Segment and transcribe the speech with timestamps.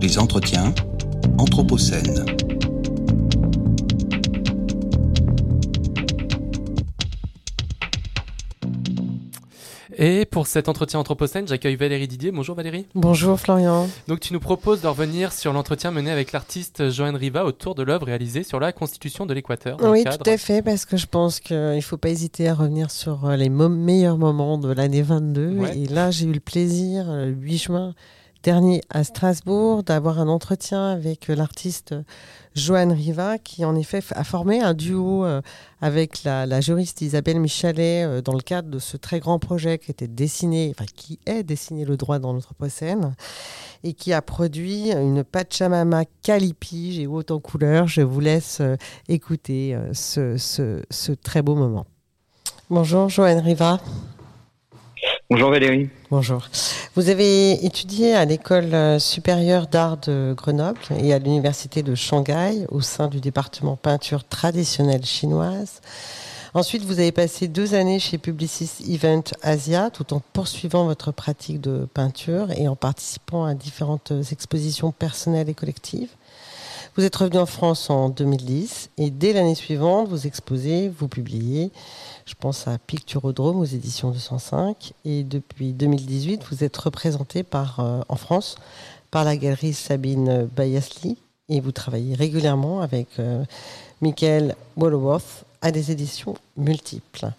[0.00, 0.72] Les entretiens
[1.38, 2.24] Anthropocène.
[9.96, 12.30] Et pour cet entretien Anthropocène, j'accueille Valérie Didier.
[12.30, 12.86] Bonjour Valérie.
[12.94, 13.88] Bonjour Florian.
[14.06, 17.82] Donc tu nous proposes de revenir sur l'entretien mené avec l'artiste Joanne Riva autour de
[17.82, 19.78] l'œuvre réalisée sur la constitution de l'Équateur.
[19.82, 22.92] Oui, tout à fait, parce que je pense qu'il ne faut pas hésiter à revenir
[22.92, 25.58] sur euh, les meilleurs moments de l'année 22.
[25.74, 27.94] Et là, j'ai eu le plaisir, le 8 juin
[28.42, 31.94] dernier à Strasbourg, d'avoir un entretien avec euh, l'artiste
[32.54, 35.40] Joanne Riva, qui en effet a formé un duo euh,
[35.80, 39.90] avec la, juriste Isabelle Michalet euh, dans le cadre de ce très grand projet qui
[39.90, 43.14] était dessiné, qui est dessiné le droit dans l'Anthropocène
[43.84, 47.86] et qui a produit une Pachamama Calipi, j'ai haut en couleur.
[47.86, 48.60] Je vous laisse
[49.08, 51.86] écouter ce, ce très beau moment.
[52.70, 53.80] Bonjour Joanne Riva.
[55.30, 55.90] Bonjour Valérie.
[56.10, 56.48] Bonjour.
[56.94, 62.64] Vous avez étudié à l'école euh, supérieure d'art de Grenoble et à l'université de Shanghai
[62.70, 65.82] au sein du département peinture traditionnelle chinoise.
[66.54, 71.60] Ensuite, vous avez passé deux années chez Publicis Event Asia tout en poursuivant votre pratique
[71.60, 76.08] de peinture et en participant à différentes expositions personnelles et collectives.
[76.96, 81.70] Vous êtes revenu en France en 2010 et dès l'année suivante, vous exposez, vous publiez
[82.28, 84.92] je pense à Picturodrome aux éditions 205.
[85.06, 88.56] Et depuis 2018, vous êtes représenté par, euh, en France
[89.10, 91.16] par la galerie Sabine Bayasli.
[91.48, 93.42] Et vous travaillez régulièrement avec euh,
[94.02, 97.30] Michael Woloworth à des éditions multiples.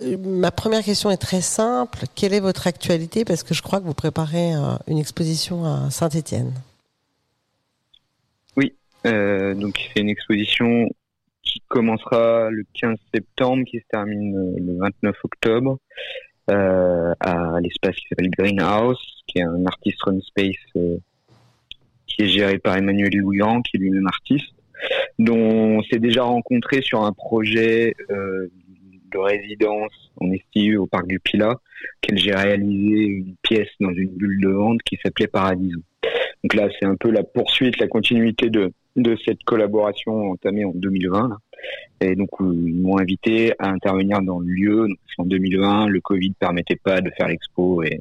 [0.00, 2.04] Euh, ma première question est très simple.
[2.14, 3.26] Quelle est votre actualité?
[3.26, 4.54] Parce que je crois que vous préparez
[4.86, 6.54] une exposition à Saint-Étienne.
[8.56, 10.88] Oui, donc c'est une exposition
[11.48, 15.78] qui commencera le 15 septembre, qui se termine euh, le 29 octobre,
[16.50, 20.98] euh, à l'espace qui s'appelle Greenhouse, qui est un artist run space euh,
[22.06, 24.54] qui est géré par Emmanuel Louian, qui est lui-même artiste,
[25.18, 31.18] dont on s'est déjà rencontré sur un projet de résidence en estive au parc du
[31.18, 31.56] Pilat,
[32.00, 35.80] qu'elle j'ai réalisé une pièce dans une bulle de vente qui s'appelait Paradiso.
[36.44, 38.72] Donc là, c'est un peu la poursuite, la continuité de,
[39.02, 41.38] de cette collaboration entamée en 2020.
[42.00, 44.88] Et donc, ils m'ont invité à intervenir dans le lieu.
[45.18, 47.82] en 2020, le Covid permettait pas de faire l'expo.
[47.82, 48.00] Et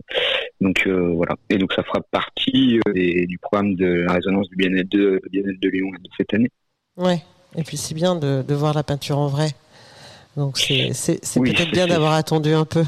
[0.61, 1.35] donc, euh, voilà.
[1.49, 5.41] Et donc, ça fera partie euh, du programme de la résonance du bien-être de, bien
[5.43, 6.49] de Lyon de cette année.
[6.95, 7.21] Ouais.
[7.55, 9.49] Et puis, c'est bien de, de, voir la peinture en vrai.
[10.35, 10.91] Donc, c'est
[11.39, 12.83] peut-être bien d'avoir attendu un peu.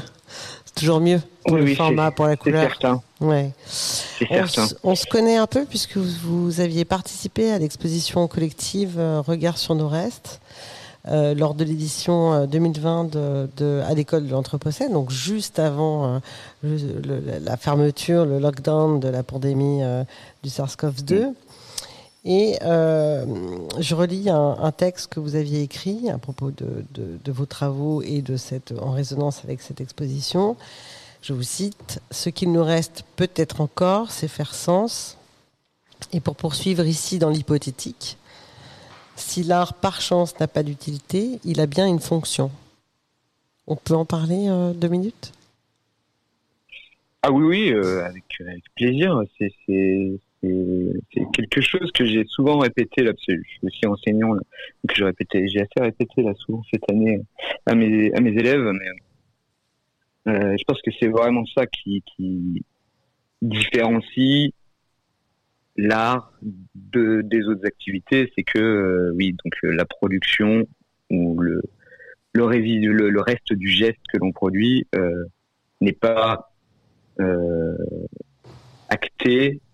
[0.70, 2.70] C'est toujours mieux pour le format, pour la couleur.
[2.70, 3.02] Certain.
[3.20, 3.50] Ouais.
[4.30, 4.44] On,
[4.84, 9.74] on, se connaît un peu puisque vous, aviez participé à l'exposition collective euh, Regard sur
[9.74, 10.40] nos restes
[11.08, 16.20] euh, lors de l'édition 2020 euh, de, à l'école de l'Anthropocène, donc juste avant
[16.62, 19.80] la fermeture, le lockdown de la pandémie
[20.44, 21.32] du SARS-CoV-2.
[22.24, 28.22] Et je relis un, texte que vous aviez écrit à propos de, vos travaux et
[28.22, 30.56] de cette, en résonance avec cette exposition.
[31.22, 35.16] Je vous cite, Ce qu'il nous reste peut-être encore, c'est faire sens.
[36.12, 38.16] Et pour poursuivre ici dans l'hypothétique,
[39.16, 42.50] si l'art par chance n'a pas d'utilité, il a bien une fonction.
[43.66, 45.32] On peut en parler euh, deux minutes?
[47.22, 48.24] Ah oui, oui, euh, avec,
[48.74, 49.22] plaisir.
[49.38, 49.52] C'est
[50.42, 55.60] quelque chose que j'ai souvent répété là, je suis aussi enseignant, donc j'ai répété, j'ai
[55.60, 57.20] assez répété là souvent cette année
[57.66, 62.64] à mes, à mes élèves, mais euh, je pense que c'est vraiment ça qui, qui
[63.42, 64.52] différencie
[65.76, 66.32] l'art
[66.74, 70.66] de, des autres activités, c'est que euh, oui, donc euh, la production
[71.10, 71.62] ou le
[72.32, 75.24] le, le, le reste du geste que l'on produit euh,
[75.80, 76.52] n'est pas
[77.20, 77.76] euh,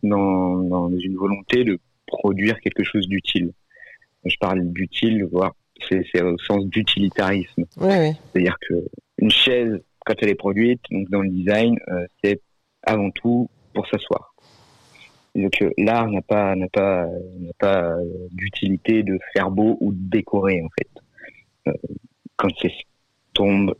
[0.03, 3.53] dans, dans, une volonté de produire quelque chose d'utile.
[4.25, 5.55] Je parle d'utile, voire
[5.89, 7.65] c'est au sens d'utilitarisme.
[8.33, 8.75] C'est-à-dire que
[9.19, 12.41] une chaise quand elle est produite, donc dans le design, euh, c'est
[12.83, 14.35] avant tout pour s'asseoir.
[15.35, 19.93] Donc euh, l'art n'a pas n'a pas n'a pas euh, d'utilité de faire beau ou
[19.93, 21.73] de décorer en fait.
[22.37, 22.73] quand c'est
[23.35, 23.75] tombe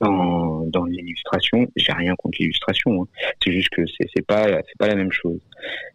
[0.00, 3.02] dans, dans l'illustration, j'ai rien contre l'illustration.
[3.02, 3.08] Hein.
[3.42, 5.40] C'est juste que c'est c'est pas c'est pas la même chose.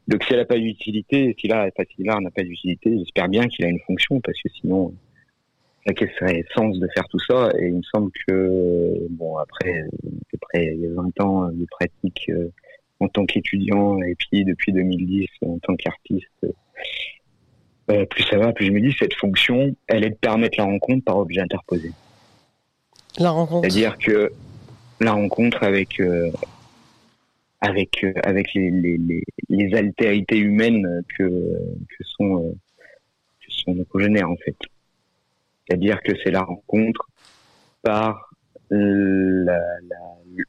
[0.08, 3.48] Donc si elle n'a pas d'utilité, si l'art si l'art n'a pas d'utilité, j'espère bien
[3.48, 4.94] qu'il a une fonction parce que sinon
[5.94, 9.86] quel serait le sens de faire tout ça Et il me semble que, bon, après,
[10.36, 12.52] après il y a 20 ans de pratique euh,
[13.00, 16.46] en tant qu'étudiant et puis depuis 2010 en tant qu'artiste,
[17.92, 20.66] euh, plus ça va, plus je me dis cette fonction, elle est de permettre la
[20.66, 21.92] rencontre par objet interposé.
[23.20, 23.70] La rencontre.
[23.70, 24.32] C'est-à-dire que
[25.00, 26.32] la rencontre avec euh,
[27.62, 32.56] avec avec les, les, les, altérités humaines que, que sont
[33.42, 34.56] que sont nos congénères en fait.
[35.68, 37.10] C'est-à-dire que c'est la rencontre
[37.82, 38.32] par
[38.70, 39.60] la,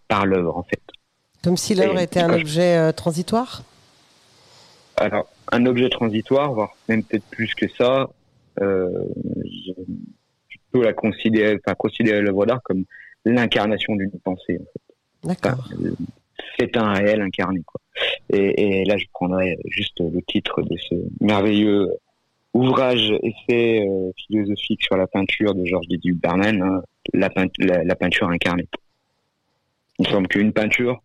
[0.08, 0.80] par l'œuvre en fait.
[1.42, 3.62] Comme si l'œuvre était un objet transitoire?
[4.96, 8.08] Alors un objet transitoire, voire même peut-être plus que ça.
[8.60, 9.04] Euh,
[10.70, 12.84] plutôt la considérer, enfin considérer l'œuvre d'art comme
[13.24, 14.58] l'incarnation d'une pensée.
[14.58, 15.28] En fait.
[15.28, 15.68] D'accord.
[16.58, 17.60] c'est un réel incarné.
[17.64, 17.80] Quoi.
[18.30, 21.90] Et, et, là, je prendrais juste le titre de ce merveilleux
[22.52, 26.82] ouvrage essai euh, philosophique sur la peinture de Georges Didier Berman, hein,
[27.12, 28.68] la, la, peinture incarnée.
[29.98, 31.00] Il me semble qu'une peinture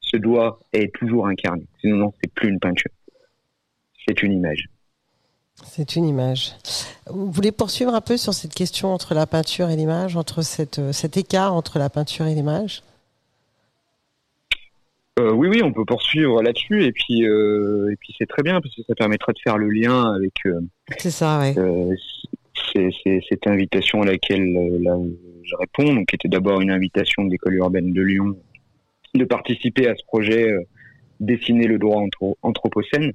[0.00, 1.66] se doit et est toujours incarnée.
[1.80, 2.90] Sinon, non, c'est plus une peinture.
[4.06, 4.68] C'est une image.
[5.64, 6.52] C'est une image.
[7.06, 10.78] Vous voulez poursuivre un peu sur cette question entre la peinture et l'image, entre cette,
[10.78, 12.82] euh, cet écart entre la peinture et l'image?
[15.18, 18.60] Euh, oui, oui, on peut poursuivre là-dessus et puis euh, et puis c'est très bien
[18.60, 20.32] parce que ça permettra de faire le lien avec.
[20.96, 21.54] c'est ça, oui.
[23.28, 24.54] cette invitation à laquelle
[25.42, 28.36] je réponds, donc qui était d'abord une invitation de l'école urbaine de Lyon
[29.14, 30.54] de participer à ce projet
[31.18, 32.04] dessiner le droit
[32.42, 33.12] anthropocène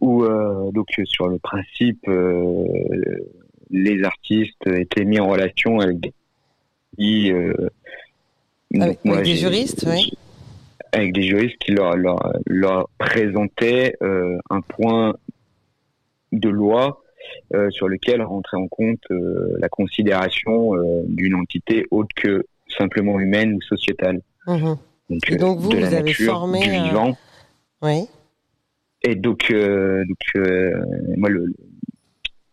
[0.00, 2.64] où euh, donc sur le principe euh,
[3.70, 7.70] les artistes étaient mis en relation avec des euh,
[8.74, 10.12] avec, des juristes, oui.
[10.92, 15.14] Avec des juristes qui leur, leur, leur présentaient un point
[16.32, 17.02] de loi
[17.70, 20.72] sur lequel rentrait en compte la considération
[21.06, 22.44] d'une entité autre que
[22.76, 24.20] simplement humaine ou sociétale.
[24.46, 24.74] Mmh
[25.08, 27.16] donc, Et donc vous, vous avez formé du vivant.
[27.80, 28.06] Oui.
[29.02, 30.82] Et donc, euh, donc euh,
[31.16, 31.54] moi, le,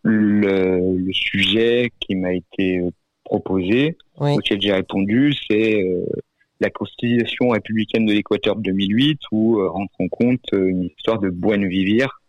[0.02, 2.80] le, le, sujet qui m'a été
[3.24, 6.04] proposé, auquel j'ai répondu, c'est euh,
[6.60, 11.66] la Constitution républicaine de l'Équateur de 2008, où rentre en compte une histoire de Buen
[11.66, 12.20] Vivir,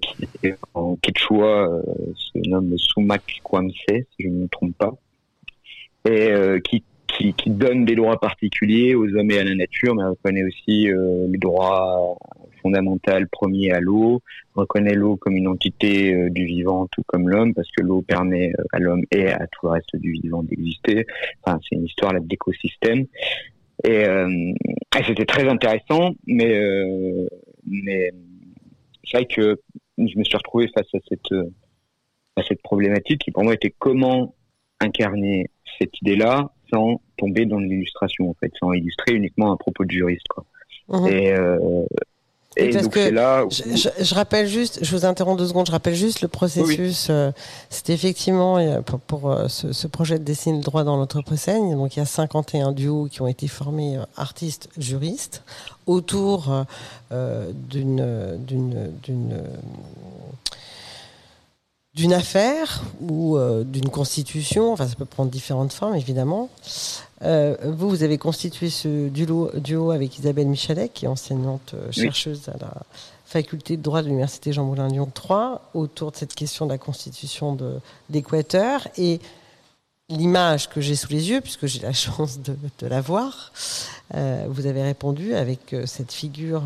[0.00, 0.26] qui
[0.74, 1.82] en quechua
[2.14, 4.94] se nomme Sumac Kwamse, si je ne me trompe pas,
[6.08, 6.32] et
[6.62, 6.82] qui
[7.18, 11.26] qui, donne des droits particuliers aux hommes et à la nature, mais reconnaît aussi euh,
[11.28, 12.16] les droits
[12.62, 14.22] fondamentaux premiers à l'eau,
[14.54, 18.52] reconnaît l'eau comme une entité euh, du vivant, tout comme l'homme, parce que l'eau permet
[18.58, 21.06] euh, à l'homme et à tout le reste du vivant d'exister.
[21.42, 23.06] Enfin, c'est une histoire d'écosystème.
[23.84, 24.52] Et, euh,
[25.06, 26.54] c'était très intéressant, mais,
[29.04, 29.60] c'est vrai que
[29.98, 34.34] je me suis retrouvé face à cette problématique qui pour moi était comment
[34.80, 39.90] incarner cette idée-là sans tomber dans l'illustration, en fait, sans illustrer uniquement un propos de
[39.90, 40.26] juriste.
[40.28, 40.44] Quoi.
[40.88, 41.06] Mhm.
[41.06, 41.84] Et, euh,
[42.56, 43.46] et, donc c'est là.
[43.50, 47.08] Je, rappelle juste, je vous interromps deux secondes, je rappelle juste le processus.
[47.08, 47.30] Euh,
[47.70, 51.74] C'était effectivement pour, pour euh, ce, ce, projet de dessiner le droit dans l'Anthropocène.
[51.74, 55.42] Donc il y a 51 duos qui ont été formés euh, artistes juristes
[55.86, 56.64] autour
[57.10, 58.90] euh, d'une d'une
[61.94, 66.48] d'une affaire ou euh, d'une constitution, enfin ça peut prendre différentes formes évidemment.
[67.22, 71.92] Euh, vous, vous avez constitué ce duo, duo avec Isabelle Michalet, qui est enseignante euh,
[71.92, 72.74] chercheuse à la
[73.26, 76.78] faculté de droit de l'université Jean Moulin Lyon 3, autour de cette question de la
[76.78, 77.56] constitution
[78.10, 79.20] d'Équateur et
[80.08, 83.52] l'image que j'ai sous les yeux, puisque j'ai la chance de, de la voir.
[84.12, 86.64] vous avez répondu avec cette figure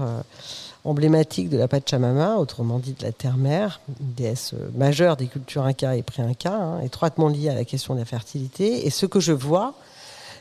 [0.86, 5.96] emblématique de la Pachamama, autrement dit de la terre-mère, une déesse majeure des cultures inca
[5.96, 8.86] et pré-inca, hein, étroitement liée à la question de la fertilité.
[8.86, 9.74] Et ce que je vois,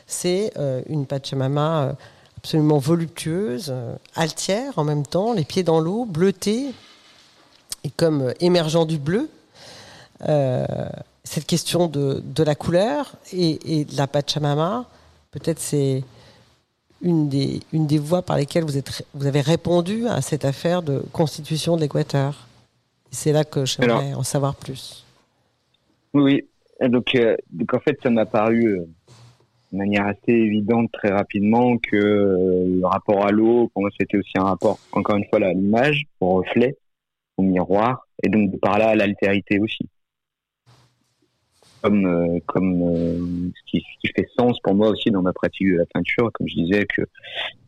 [0.06, 1.92] c'est euh, une Pachamama euh,
[2.38, 6.72] absolument voluptueuse, euh, altière en même temps, les pieds dans l'eau, bleutée,
[7.84, 9.28] et comme émergeant du bleu.
[11.24, 14.86] cette question de, la couleur et, et de la Pachamama,
[15.32, 16.04] peut-être c'est
[17.06, 20.82] une des, une des voies par lesquelles vous, êtes, vous avez répondu à cette affaire
[20.82, 22.46] de constitution de l'Équateur.
[23.10, 25.06] C'est là que j'aimerais en savoir plus.
[26.12, 26.44] Oui,
[26.80, 28.86] donc, euh, donc en fait, ça m'a paru euh,
[29.72, 34.18] de manière assez évidente très rapidement que euh, le rapport à l'eau, pour moi, c'était
[34.18, 36.76] aussi un rapport, encore une fois, à l'image, au reflet,
[37.36, 39.88] au miroir, et donc par là à l'altérité aussi
[41.82, 45.32] comme euh, comme euh, ce, qui, ce, qui, fait sens pour moi aussi dans ma
[45.32, 46.30] pratique de la peinture.
[46.32, 47.02] Comme je disais que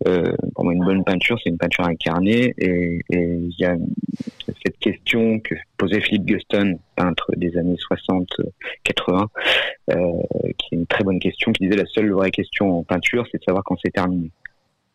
[0.07, 2.55] euh, pour moi une bonne peinture c'est une peinture incarnée.
[2.59, 3.77] Et il y a
[4.65, 8.29] cette question que posait Philippe Guston peintre des années 60
[8.85, 9.29] 80
[9.91, 9.95] euh,
[10.59, 13.39] qui est une très bonne question qui disait la seule vraie question en peinture c'est
[13.39, 14.31] de savoir quand c'est terminé.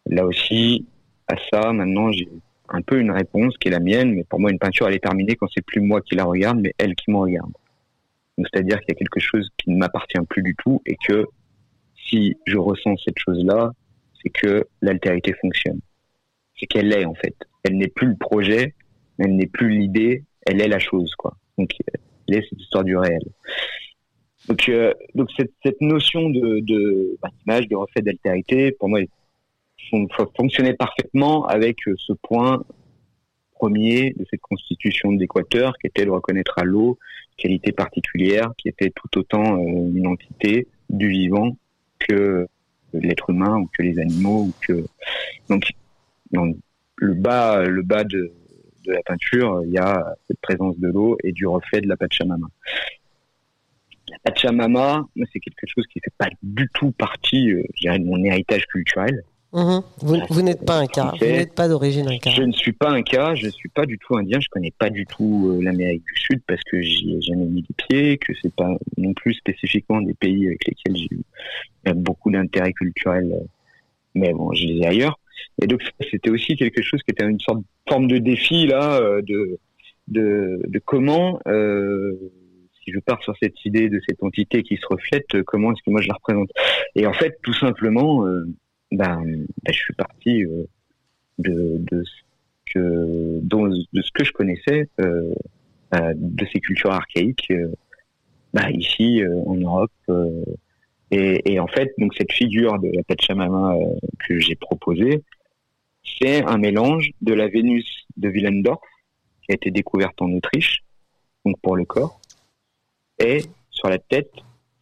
[0.08, 0.86] Là aussi
[1.28, 2.28] à ça maintenant j'ai
[2.70, 5.04] un peu une réponse qui est la mienne mais pour moi une peinture elle est
[5.04, 7.52] terminée quand c'est plus moi qui la regarde mais elle qui me regarde
[8.38, 11.26] c'est-à-dire qu'il y a quelque chose qui ne m'appartient plus du tout et que
[12.08, 13.72] si je ressens cette chose-là,
[14.22, 15.80] c'est que l'altérité fonctionne.
[16.60, 17.36] C'est qu'elle est en fait.
[17.64, 18.74] Elle n'est plus le projet,
[19.20, 21.36] elle n'est plus l'idée, elle est la chose quoi.
[21.58, 21.72] Donc
[22.28, 23.22] elle est cette histoire du réel.
[24.48, 29.00] Donc, euh, donc cette, notion de bah, d'image, de reflet d'altérité, pour moi,
[30.36, 32.64] fonctionnait parfaitement avec euh, ce point
[33.54, 36.98] premier de cette constitution d'Équateur, qui était de reconnaître à l'eau
[37.38, 41.58] qualité particulière, qui était tout autant euh, une entité du vivant
[42.00, 42.48] que
[42.94, 44.86] l'être humain ou que les animaux ou que
[45.50, 45.72] donc
[46.32, 46.54] dans
[46.98, 48.32] le bas le bas de,
[48.86, 52.48] la peinture il y a cette présence de l'eau et du reflet de la Pachamama
[54.10, 58.66] la Pachamama, c'est quelque chose qui fait pas du tout partie, euh, de mon héritage
[58.68, 59.24] culturel.
[59.54, 59.84] Mhm.
[60.02, 62.32] Vous, n'êtes pas un cas, vous n'êtes pas d'origine inca.
[62.32, 64.72] Je ne suis pas un cas, je ne suis pas du tout indien, je connais
[64.72, 68.18] pas du tout euh, l'Amérique du Sud parce que j'y ai jamais mis les pieds,
[68.18, 73.32] que c'est pas non plus spécifiquement des pays avec lesquels j'ai eu beaucoup d'intérêt culturel,
[73.32, 73.46] euh,
[74.16, 75.20] mais bon, je les ai ailleurs.
[75.62, 79.00] Et donc c'était aussi quelque chose qui était une sorte de forme de défi là,
[79.00, 79.60] euh, de,
[80.08, 82.18] de, de comment euh,
[82.84, 85.82] si je pars sur cette idée de cette entité qui se reflète, euh, comment est-ce
[85.84, 86.50] que moi je la représente?
[86.96, 88.46] Et en fait, tout simplement, euh,
[88.94, 90.66] ben, ben, je suis parti euh,
[91.40, 92.12] de, ce
[92.74, 95.34] que, je connaissais euh,
[95.92, 97.52] de ces cultures archaïques,
[98.54, 99.92] ben, ici en Europe.
[101.12, 103.76] Et, en fait, donc cette figure de la Pachamama
[104.28, 105.24] que j'ai proposée,
[106.20, 107.86] c'est un mélange de la Vénus
[108.18, 108.82] de Willendorf,
[109.44, 110.84] qui a été découverte en Autriche,
[111.46, 112.20] donc pour le corps,
[113.20, 114.32] et sur la tête,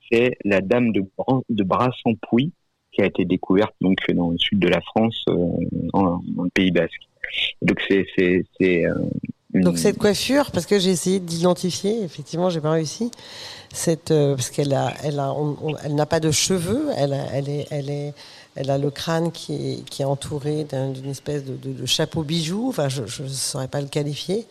[0.10, 1.02] c'est la dame de,
[1.50, 2.52] de Brassampouy
[2.92, 5.34] qui a été découverte donc dans le sud de la France, euh,
[5.94, 7.08] en, dans le Pays Basque.
[7.62, 8.06] Donc c'est
[8.62, 8.94] euh,
[9.54, 13.12] donc cette coiffure, parce que j'ai essayé d'identifier, effectivement, j'ai pas réussi.
[13.74, 15.34] Cette euh, parce qu'elle a elle a
[15.84, 18.14] elle n'a pas de cheveux, elle a, elle est elle est
[18.56, 22.24] elle a le crâne qui est, qui est entouré d'une espèce de, de, de, chapeau
[22.24, 22.68] bijou.
[22.68, 24.46] Enfin, je ne saurais pas le qualifier.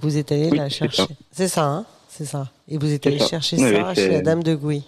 [0.00, 1.02] Vous êtes allé la chercher.
[1.32, 2.48] C'est ça, hein c'est ça.
[2.68, 4.84] Et vous êtes allé chercher ça chez la Dame de Gouy.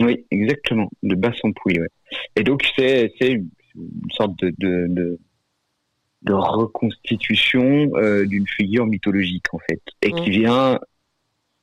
[0.00, 1.78] Oui, exactement, de Bassampouy.
[1.78, 1.88] Ouais.
[2.36, 5.18] Et donc c'est une sorte de, de,
[6.22, 10.32] de, reconstitution euh, d'une figure mythologique en fait, et qui mmh.
[10.32, 10.80] vient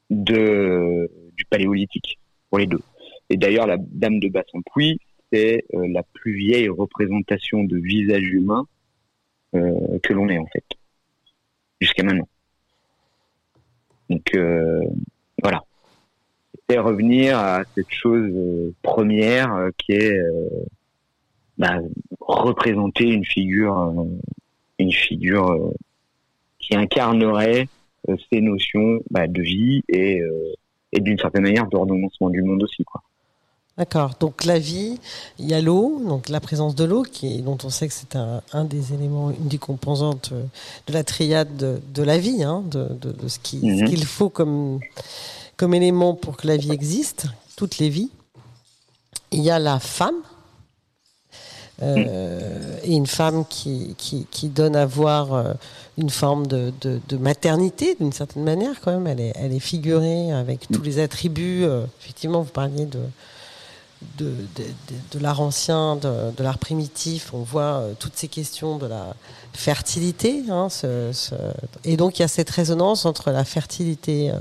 [0.09, 2.19] de du paléolithique
[2.49, 2.81] pour les deux.
[3.29, 4.99] Et d'ailleurs, la Dame de Bassampouy,
[5.31, 8.65] c'est euh, la plus vieille représentation de visage humain
[9.55, 10.65] euh, que l'on ait en fait,
[11.79, 12.27] jusqu'à maintenant.
[14.09, 14.35] Donc
[16.77, 20.17] euh, revenir à cette chose euh, première euh, qui est
[21.57, 21.79] bah,
[22.19, 23.93] représenter une figure,
[24.79, 25.71] une figure
[26.59, 27.67] qui incarnerait
[28.31, 30.21] ces notions bah, de vie et,
[30.91, 33.03] et d'une certaine manière d'ordonnancement du monde aussi, quoi.
[33.77, 34.11] D'accord.
[34.19, 34.99] Donc la vie,
[35.39, 38.15] il y a l'eau, donc la présence de l'eau, qui dont on sait que c'est
[38.15, 40.43] un, un, des éléments, une des composantes euh,
[40.87, 43.85] de la triade de, de la vie, hein, de, de, de, ce mhm.
[43.85, 44.81] qu'il faut comme,
[45.61, 48.09] comme élément pour que la vie existe, toutes les vies.
[49.29, 50.15] Il y a la femme,
[51.83, 55.53] euh, et une femme qui, qui, qui, donne à voir euh,
[55.99, 59.05] une forme de, de, maternité d'une certaine manière quand même.
[59.05, 61.63] Elle est, elle est figurée avec tous les attributs.
[61.63, 63.01] Euh, effectivement, vous parliez de,
[64.17, 64.33] de,
[65.11, 69.13] de, l'art ancien, de, l'art primitif, on voit toutes ces questions de la
[69.53, 70.41] fertilité.
[70.49, 70.69] Hein,
[71.83, 74.31] et donc il y a cette résonance entre la fertilité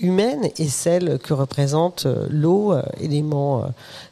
[0.00, 3.64] humaine et celle que représente euh, l'eau, élément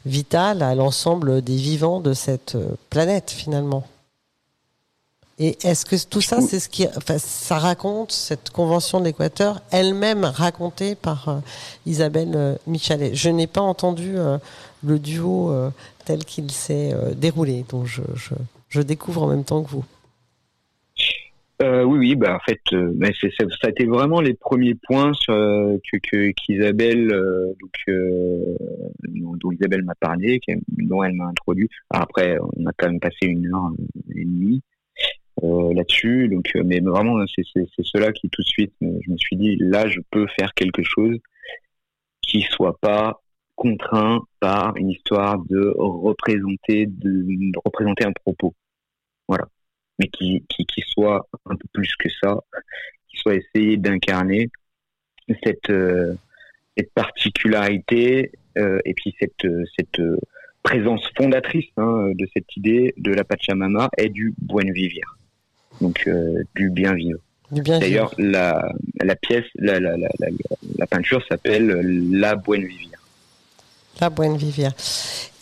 [0.05, 2.57] vital à l'ensemble des vivants de cette
[2.89, 3.83] planète finalement.
[5.39, 9.61] Et est-ce que tout ça, c'est ce qui, enfin, ça raconte cette convention de l'Équateur,
[9.69, 11.41] elle-même racontée par
[11.85, 13.13] Isabelle Michalet?
[13.13, 14.15] Je n'ai pas entendu
[14.83, 15.69] le duo euh,
[16.05, 17.65] tel qu'il s'est euh, déroulé.
[17.69, 17.85] Donc
[18.69, 19.85] je, découvre en même temps que vous.
[21.61, 24.75] Euh, oui, oui, bah en fait, euh, mais c'est, ça a été vraiment les premiers
[24.75, 27.97] points sur, que, que qu'Isabelle, donc,
[29.39, 31.67] dont Isabelle m'a parlé, dont elle m'a introduit.
[31.89, 33.71] Après, on a quand même passé une heure
[34.15, 34.61] et demie
[35.41, 37.43] là-dessus, donc, mais vraiment, c'est,
[37.83, 41.17] cela qui tout de suite, je me suis dit, là, je peux faire quelque chose
[42.21, 43.21] qui soit pas
[43.55, 48.53] contraint par une histoire de représenter, de, représenter un propos.
[49.27, 49.47] Voilà.
[49.99, 50.56] Mais qui, qui,
[50.97, 52.37] soit un peu plus que ça,
[53.09, 54.49] qui soit essayé d'incarner
[55.43, 56.15] cette, euh,
[56.75, 60.01] cette particularité euh, et puis cette, cette
[60.63, 65.17] présence fondatrice hein, de cette idée de la Pachamama et du buen vivir,
[65.81, 67.19] donc euh, du bien vivre.
[67.51, 71.67] D'ailleurs, la, la pièce, la, la peinture s'appelle
[72.11, 72.96] La Buen Vivir.
[73.99, 74.71] La Buen Vivir.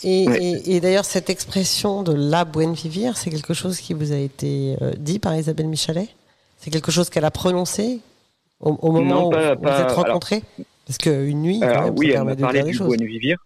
[0.02, 4.76] Et, d'ailleurs, cette expression de la buen vivir, c'est quelque chose qui vous a été
[4.80, 6.08] euh, dit par Isabelle Michalet?
[6.58, 8.00] C'est quelque chose qu'elle a prononcé
[8.60, 10.42] au, moment où vous êtes rencontrés?
[10.86, 11.60] Parce qu'une nuit,
[11.96, 13.38] oui, elle m'a parlé du buen vivir.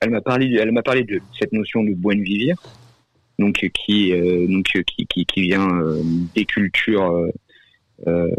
[0.00, 2.56] Elle m'a parlé, elle m'a parlé de cette notion de buen vivir,
[3.38, 6.02] donc qui, euh, donc qui, qui, qui vient euh,
[6.34, 7.30] des cultures
[8.06, 8.30] euh,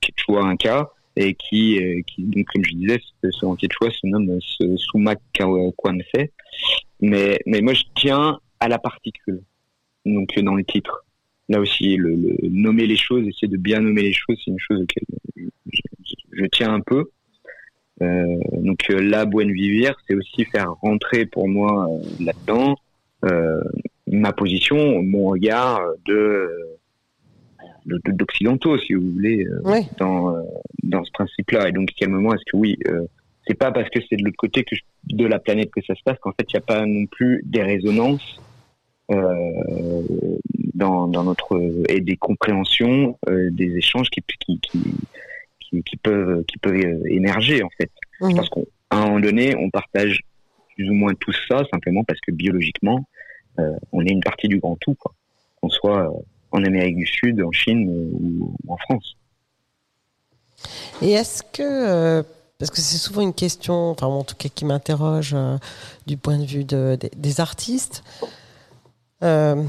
[0.00, 4.38] quechua inca et qui, qui, donc comme je disais, ce, en quechua se nomme
[4.76, 5.20] Sumac
[5.76, 6.28] Kwanse.
[7.00, 9.42] Mais, mais moi, je tiens à la particule,
[10.04, 11.04] donc dans le titre.
[11.48, 14.82] Là aussi, le, nommer les choses, essayer de bien nommer les choses, c'est une chose
[14.82, 15.04] auquel
[15.72, 15.80] je,
[16.32, 17.10] je, tiens un peu.
[18.02, 22.76] Euh, donc euh, la Buen Vivir, c'est aussi faire rentrer pour moi euh, là-dedans
[23.24, 23.60] euh,
[24.06, 26.48] ma position, mon regard de
[28.06, 29.46] d'occidentaux, si vous voulez,
[29.98, 30.36] dans
[30.82, 31.68] dans ce principe-là.
[31.68, 32.78] Et donc, à quel moment est-ce que oui,
[33.48, 36.02] c'est pas parce que c'est de l'autre côté que de la planète que ça se
[36.02, 38.40] passe qu'en fait il n'y a pas non plus des résonances
[39.10, 40.02] euh,
[40.74, 46.58] dans, dans notre et des compréhensions, euh, des échanges qui, qui, qui, qui, peuvent qui
[46.58, 47.90] peuvent émerger en fait.
[48.20, 48.36] Mhm.
[48.36, 50.20] Parce qu'à un moment donné, on partage
[50.74, 53.08] plus ou moins tout ça simplement parce que biologiquement,
[53.58, 55.14] euh, on est une partie du grand tout, quoi.
[55.60, 56.12] Qu'on soit
[56.50, 59.16] en Amérique du Sud, en Chine ou, ou en France.
[61.02, 62.24] Et est-ce que
[62.58, 65.58] parce que c'est souvent une question, enfin en tout cas qui m'interroge euh,
[66.06, 68.02] du point de vue de, des artistes.
[69.24, 69.64] Euh,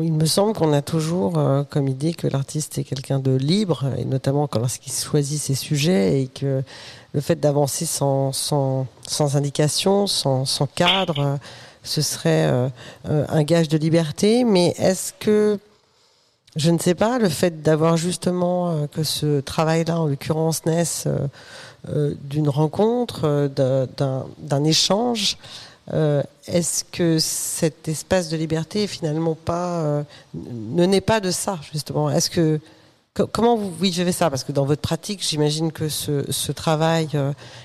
[0.00, 3.92] il me semble qu'on a toujours euh, comme idée que l'artiste est quelqu'un de libre,
[3.96, 6.62] et notamment lorsqu'il choisit ses sujets, et que
[7.12, 11.38] le fait d'avancer sans, sans, sans, indication, sans cadre,
[11.82, 12.70] ce serait
[13.04, 14.44] un gage de liberté.
[14.44, 15.58] Mais est-ce que
[16.56, 21.04] je ne sais pas, le fait d'avoir justement euh, que ce travail-là, en l'occurrence, naisse
[21.06, 21.26] euh,
[21.88, 25.36] euh, d'une rencontre, d'un échange,
[26.46, 32.08] est-ce que cet espace de liberté finalement pas ne naît pas de ça justement?
[33.32, 37.08] Comment vous vivez ça Parce que dans votre pratique, j'imagine que ce, travail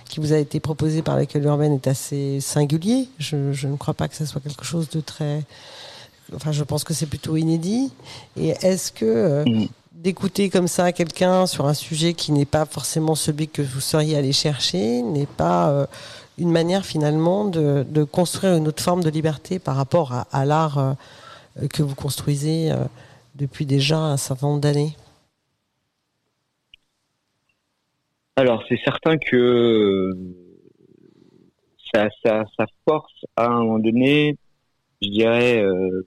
[0.09, 3.07] qui vous a été proposé par l'école urbaine est assez singulier.
[3.19, 5.43] Je, je, ne crois pas que ce soit quelque chose de très
[6.35, 7.91] Enfin, je pense que c'est plutôt inédit.
[8.35, 9.67] Et est-ce que euh, mm.
[9.93, 14.17] d'écouter comme ça quelqu'un sur un sujet qui n'est pas forcément celui que vous seriez
[14.17, 15.85] allé chercher n'est pas euh,
[16.37, 20.93] une manière finalement de, construire une autre forme de liberté par rapport à, l'art euh,
[21.69, 22.71] que vous construisez
[23.35, 24.95] depuis déjà un certain nombre d'années?
[28.37, 30.11] Alors, c'est certain que
[31.93, 34.37] ça, ça, ça force à un moment donné
[35.01, 36.05] je dirais, euh,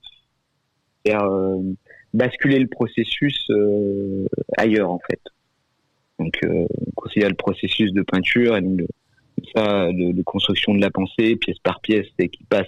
[1.06, 1.60] faire euh,
[2.14, 5.20] basculer le processus euh, ailleurs en fait.
[6.18, 8.82] Donc, on considère le processus de peinture et donc
[9.54, 12.66] ça, de, construction de la pensée, pièce par pièce, et qui passe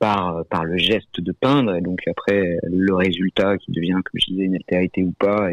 [0.00, 4.32] par par le geste de peindre, et donc après le résultat qui devient, comme je
[4.32, 5.50] disais, une altérité ou pas,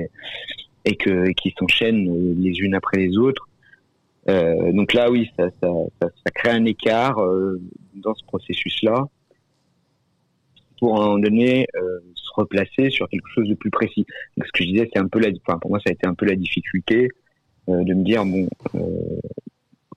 [0.90, 3.48] et qui s'enchaînent les unes après les autres.
[4.28, 5.50] Euh, donc là, oui, ça,
[6.36, 7.60] crée un écart euh,
[7.96, 9.08] dans ce processus-là
[10.78, 14.06] pour à un moment donné euh, se replacer sur quelque chose de plus précis.
[14.38, 16.26] Ce que je disais, c'est un peu la, pour moi, ça a été un peu
[16.26, 17.10] la difficulté
[17.68, 18.48] de me dire bon,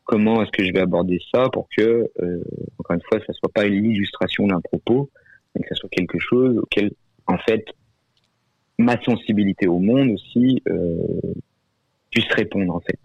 [0.04, 2.10] comment est-ce que je vais aborder ça pour que,
[2.78, 5.08] encore une fois, ça soit pas l'illustration d'un propos,
[5.54, 6.90] mais que ça soit quelque chose auquel,
[7.26, 7.64] en fait,
[8.82, 10.62] ma sensibilité au monde aussi
[12.10, 12.98] puisse répondre, en fait.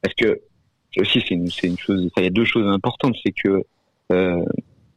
[0.00, 0.40] Parce que
[0.98, 3.64] aussi, c'est une, chose, il y a deux choses importantes, c'est que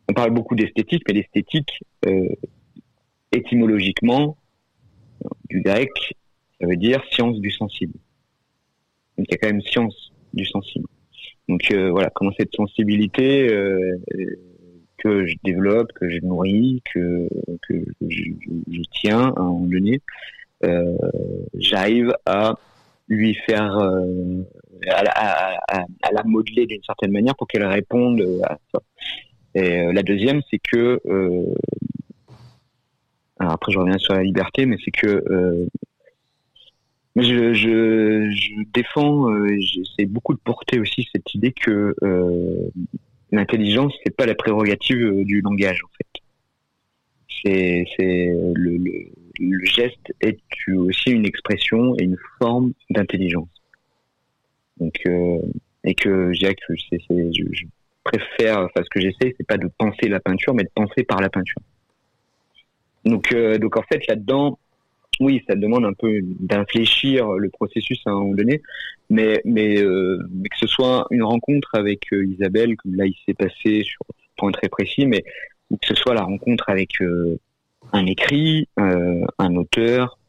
[0.07, 2.29] on parle beaucoup d'esthétique, mais l'esthétique, euh,
[3.31, 4.37] étymologiquement,
[5.49, 5.89] du grec,
[6.59, 7.93] ça veut dire science du sensible.
[9.17, 10.87] Donc il y a quand même science du sensible.
[11.47, 13.97] Donc euh, voilà, comment cette sensibilité euh,
[14.97, 17.27] que je développe, que je nourris, que,
[17.67, 17.75] que
[18.09, 20.01] je, tiens à un moment donné,
[20.63, 20.97] euh,
[21.55, 22.55] j'arrive à
[23.07, 24.43] lui faire, euh,
[24.89, 28.79] à, la modeler d'une certaine manière pour qu'elle réponde à ça.
[29.53, 30.99] Et euh, la deuxième, c'est que
[33.37, 35.67] après je reviens sur la liberté, mais c'est que
[37.15, 39.27] je, défends,
[39.59, 41.93] j'essaie beaucoup de porter aussi cette idée que
[43.31, 46.21] l'intelligence c'est pas la prérogative du langage en fait.
[47.43, 49.07] C'est, c'est le, le,
[49.39, 53.49] le, geste est aussi une expression et une forme d'intelligence.
[54.77, 55.39] Donc euh,
[55.83, 57.65] et que je que c'est, c'est je,
[58.03, 61.21] préfère, enfin ce que j'essaie, c'est pas de penser la peinture, mais de penser par
[61.21, 61.61] la peinture.
[63.03, 64.59] Donc, euh, donc en fait là-dedans,
[65.19, 68.61] oui, ça demande un peu d'infléchir le processus à un moment donné,
[69.09, 73.33] mais mais, euh, que ce soit une rencontre avec euh, Isabelle, comme là il s'est
[73.33, 74.01] passé sur
[74.37, 75.23] point très précis, mais
[75.71, 76.91] que ce soit la rencontre avec
[77.93, 80.19] un écrit, un auteur,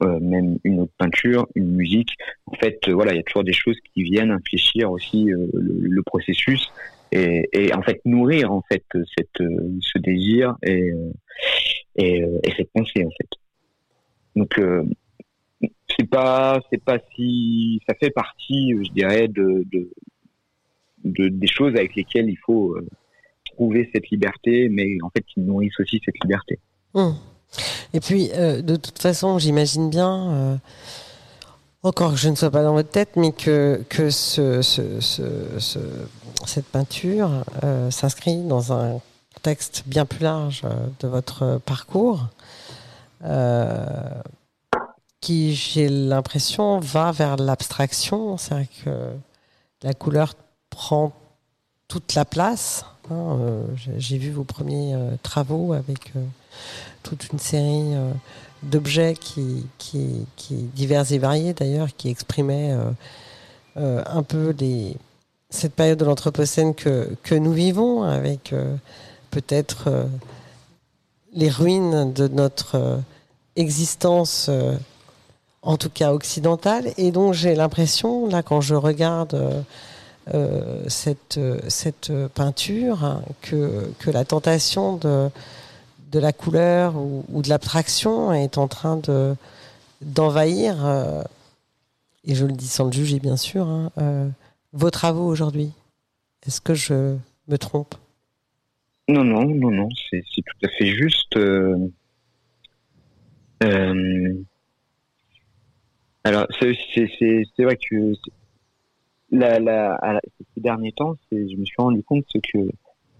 [0.00, 2.10] même une autre peinture, une musique.
[2.46, 6.02] En fait, voilà, il y a toujours des choses qui viennent infléchir aussi le, le,
[6.02, 6.70] processus
[7.12, 8.84] et, et, en fait nourrir en fait
[9.16, 9.42] cette
[9.80, 10.92] ce désir et
[11.96, 13.28] et, et cette pensée en fait.
[14.36, 14.60] Donc
[15.96, 19.90] c'est pas c'est pas si ça fait partie je dirais de, de,
[21.04, 22.86] de des choses avec lesquelles il faut euh,
[23.54, 26.58] trouver cette liberté mais en fait qui nourrissent aussi cette liberté
[26.94, 27.16] hum.
[27.94, 30.56] et puis euh, de toute façon j'imagine bien euh,
[31.82, 35.78] encore que je ne sois pas dans votre tête mais que que ce, ce, ce,
[36.44, 37.30] cette peinture
[37.90, 39.00] s'inscrit dans un
[39.42, 40.62] texte bien plus large
[41.00, 42.26] de votre parcours
[45.20, 48.36] qui, j'ai l'impression, va vers l'abstraction.
[48.36, 48.90] C'est-à-dire que
[49.82, 50.34] la couleur
[50.70, 51.12] prend
[51.88, 52.84] toute la place.
[53.10, 53.62] Hein, euh,
[53.98, 56.24] j'ai vu vos premiers euh, travaux avec euh,
[57.02, 57.94] toute une série
[58.62, 60.26] d'objets qui, qui,
[60.74, 62.74] divers et variés d'ailleurs, qui exprimaient
[63.76, 64.54] un peu
[65.50, 68.52] cette période de l'Anthropocène que, que nous vivons, avec
[69.30, 70.08] peut-être
[71.32, 73.02] les ruines de notre
[73.56, 74.50] existence
[75.66, 76.92] en tout cas occidentale.
[76.96, 79.62] Et donc j'ai l'impression, là, quand je regarde euh,
[80.34, 85.30] euh, cette, peinture, hein, que, la tentation de,
[86.14, 89.34] la couleur ou, de l'abstraction est en train de
[90.02, 91.22] d'envahir, euh,
[92.24, 93.90] et je le dis sans le juger bien sûr, hein,
[94.72, 95.72] vos travaux aujourd'hui.
[96.46, 97.16] Est-ce que je
[97.48, 97.94] me trompe?
[99.08, 101.36] Non, non, non, non, c'est tout à fait juste.
[101.36, 101.76] Euh,
[106.24, 108.14] alors, c'est vrai que
[109.30, 112.58] ces derniers temps, je me suis rendu compte que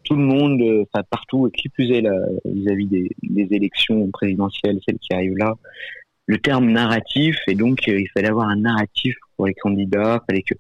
[0.07, 2.05] tout le monde, enfin partout, qui plus est
[2.44, 5.55] vis-à-vis des, élections présidentielles, celles qui arrivent là,
[6.27, 10.27] le terme narratif, et donc euh, il fallait avoir un narratif pour les candidats, il
[10.29, 10.55] fallait que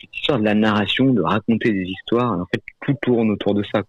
[0.00, 3.62] cette histoire de la narration, de raconter des histoires, en fait tout tourne autour de
[3.62, 3.82] ça.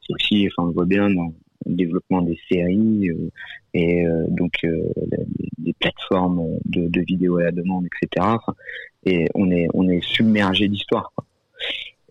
[0.00, 1.32] C'est aussi, enfin on voit bien dans, le
[1.74, 3.30] développement des séries euh,
[3.74, 4.82] et euh, donc euh,
[5.58, 8.26] des plateformes de, de, vidéos à la demande, etc.
[9.04, 11.12] et on est on est submergé d'histoires.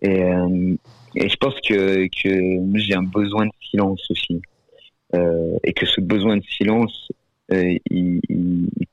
[0.02, 0.20] Et,
[1.16, 4.40] je pense que que j'ai un besoin de silence aussi
[5.12, 7.10] et que ce besoin de silence
[7.50, 8.20] il,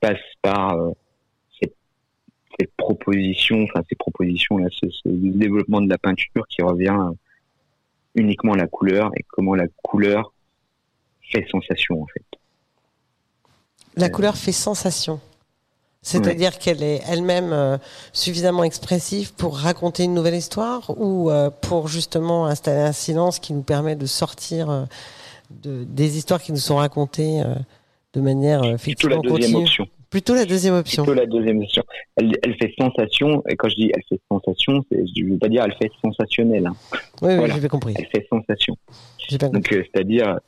[0.00, 0.76] passe par
[1.60, 6.98] cette, proposition, enfin ces propositions là, ce, développement de la peinture qui revient
[8.16, 10.32] uniquement à la couleur et comment la couleur
[11.30, 12.22] fait sensation en fait.
[13.96, 15.20] La couleur fait sensation.
[16.06, 17.78] C'est-à-dire qu'elle est elle-même euh,
[18.12, 23.52] suffisamment expressive pour raconter une nouvelle histoire ou euh, pour justement installer un silence qui
[23.52, 24.84] nous permet de sortir euh,
[25.50, 27.42] de, des histoires qui nous sont racontées
[28.14, 29.88] de manière Plutôt la deuxième option.
[30.08, 31.02] Plutôt la deuxième option.
[31.02, 31.82] Plutôt la deuxième option.
[32.16, 35.48] Elle, elle, fait sensation, et quand je dis elle fait sensation, je ne veux pas
[35.48, 36.68] dire elle fait sensationnelle.
[36.68, 36.76] Hein.
[37.20, 37.94] Oui, oui j'ai compris.
[37.98, 38.76] Elle fait sensation.
[39.52, 40.38] Donc, c'est-à-dire,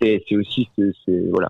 [0.00, 1.48] c'est aussi ce, voilà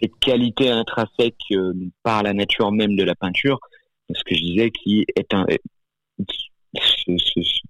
[0.00, 3.60] cette qualité intrinsèque euh, par la nature même de la peinture,
[4.12, 5.44] ce que je disais, qui est un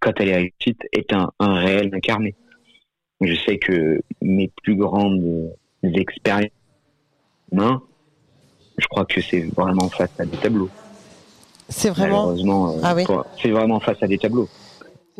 [0.00, 2.34] quand elle est réussite, est un, un réel incarné.
[3.20, 6.50] Je sais que mes plus grandes expériences
[7.52, 7.78] humaines,
[8.78, 10.70] je crois que c'est vraiment face à des tableaux.
[11.68, 12.30] C'est vraiment.
[12.30, 13.04] Euh, ah oui.
[13.40, 14.48] C'est vraiment face à des tableaux.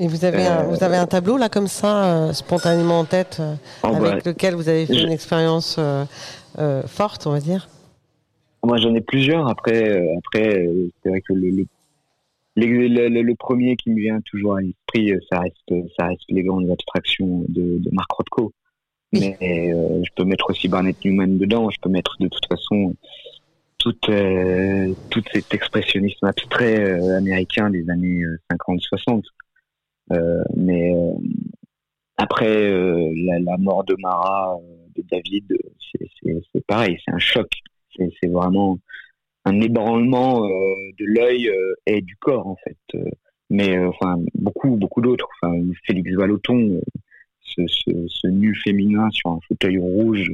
[0.02, 3.36] Et vous avez, un, vous avez un tableau là comme ça, euh, spontanément en tête,
[3.38, 6.06] euh, oh, avec lequel vous avez fait une expérience euh,
[6.86, 7.68] forte, on va dire
[8.64, 9.46] Moi j'en ai plusieurs.
[9.46, 10.66] Après, après
[11.02, 11.66] c'est vrai que le,
[12.56, 16.70] le, le, premier qui me vient toujours à l'esprit, ça reste, ça reste les grandes
[16.70, 18.54] abstractions de, de Mark Rothko.
[19.12, 21.68] Mais je peux mettre aussi Barnett Newman dedans.
[21.68, 22.94] Je peux mettre de toute façon
[23.76, 29.24] tout, tout cet expressionnisme abstrait américain des années 50-60.
[30.12, 31.12] Euh, mais euh,
[32.16, 34.58] après euh, la, mort de Mara,
[34.96, 35.56] de David,
[36.52, 37.48] c'est pareil, c'est un choc.
[37.96, 38.78] C'est vraiment
[39.44, 41.50] un ébranlement de l'œil
[41.86, 42.98] et du corps en fait.
[43.50, 45.28] mais enfin beaucoup beaucoup d'autres.
[45.42, 46.80] Enfin Félix Vallotton,
[47.42, 50.30] ce, ce, nu féminin sur un fauteuil rouge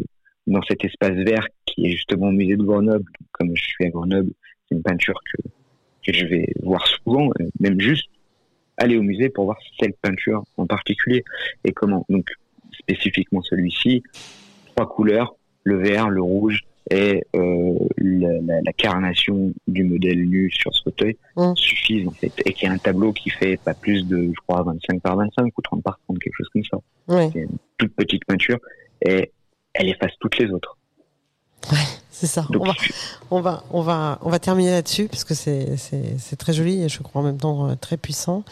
[0.46, 3.10] dans cet espace vert qui est justement au musée de Grenoble.
[3.32, 4.30] Comme je suis à Grenoble,
[4.68, 5.20] c'est une peinture
[6.04, 8.08] que je vais voir souvent, même juste
[8.76, 11.24] aller au musée pour voir cette peinture en particulier
[11.64, 12.04] et comment.
[12.08, 12.26] Donc
[12.78, 14.02] spécifiquement celui-ci,
[14.74, 15.34] trois couleurs,
[15.64, 21.16] le vert, le rouge et euh, la, la, carnation du modèle nu sur ce fauteuil
[21.36, 21.56] mmh.
[21.56, 24.40] suffisent en fait et qu'il y a un tableau qui fait pas plus de je
[24.46, 26.62] crois 25 par 25 ou 30 par 30 quelque chose comme
[27.08, 27.30] Ouais.
[27.32, 28.58] C'est une toute petite peinture
[29.04, 29.32] et
[29.74, 30.76] elle efface toutes les autres.
[32.10, 32.46] C'est ça.
[32.50, 32.74] Donc, On va,
[33.30, 36.82] on va, on va, on va terminer là-dessus parce que c'est, c'est, c'est très joli
[36.82, 38.42] et je crois en même temps euh, très puissant.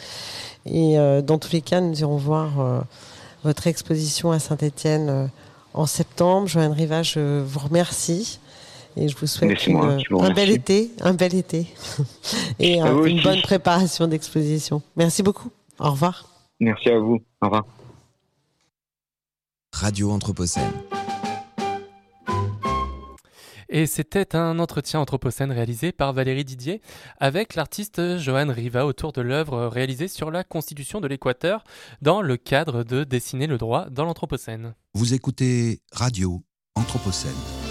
[0.65, 2.81] Et euh, dans tous les cas, nous irons voir euh,
[3.43, 5.27] votre exposition à Saint-Étienne euh,
[5.73, 6.47] en septembre.
[6.47, 8.39] Joanne Riva, je vous remercie
[8.97, 11.65] et je vous souhaite une- vous un bel été, un bel été
[12.59, 13.21] et une aussi.
[13.23, 14.83] bonne préparation d'exposition.
[14.95, 15.49] Merci beaucoup.
[15.79, 16.29] Au revoir.
[16.59, 17.19] Merci à vous.
[17.41, 17.65] Au revoir.
[19.73, 20.71] Radio Anthropocène.
[23.69, 26.81] Et c'était un entretien anthropocène réalisé par Valérie Didier
[27.19, 31.63] avec l'artiste Johan Riva autour de l'œuvre réalisée sur la constitution de l'Équateur
[32.01, 34.75] dans le cadre de Dessiner le droit dans l'anthropocène.
[34.93, 36.43] Vous écoutez Radio
[36.75, 37.64] Anthropocène.